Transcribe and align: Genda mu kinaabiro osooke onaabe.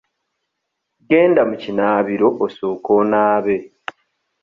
Genda 1.09 1.41
mu 1.49 1.55
kinaabiro 1.63 2.27
osooke 2.45 2.89
onaabe. 3.01 3.55